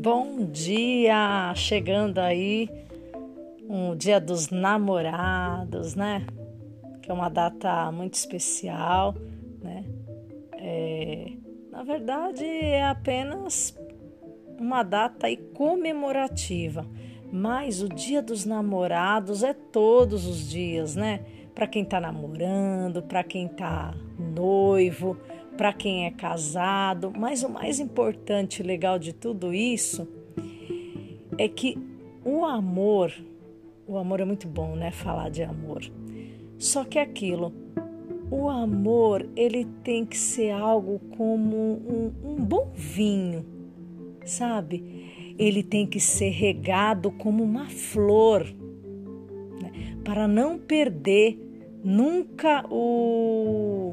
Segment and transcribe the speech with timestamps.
[0.00, 1.52] Bom dia!
[1.56, 2.70] Chegando aí
[3.68, 6.24] um dia dos namorados, né?
[7.02, 9.16] Que é uma data muito especial,
[9.60, 9.84] né?
[10.52, 11.32] É,
[11.72, 13.76] na verdade, é apenas
[14.56, 16.86] uma data aí comemorativa,
[17.32, 21.24] mas o dia dos namorados é todos os dias, né?
[21.56, 25.16] Para quem tá namorando, para quem tá noivo,
[25.58, 30.06] para quem é casado, mas o mais importante e legal de tudo isso
[31.36, 31.76] é que
[32.24, 33.12] o amor,
[33.84, 34.92] o amor é muito bom, né?
[34.92, 35.82] Falar de amor.
[36.56, 37.52] Só que é aquilo,
[38.30, 43.44] o amor ele tem que ser algo como um, um bom vinho,
[44.24, 45.34] sabe?
[45.36, 48.44] Ele tem que ser regado como uma flor,
[49.60, 49.96] né?
[50.04, 51.36] para não perder
[51.82, 53.92] nunca o